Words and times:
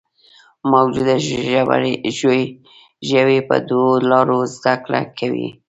موجوده 0.73 1.15
ژوي 3.15 3.37
په 3.47 3.55
دوو 3.69 3.85
لارو 4.09 4.39
زده 4.55 4.73
کړه 4.85 5.01
کوي. 5.17 5.47